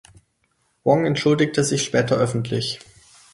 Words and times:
Wong 0.83 1.05
entschuldigte 1.05 1.63
sich 1.63 1.83
später 1.83 2.15
öffentlich. 2.17 2.79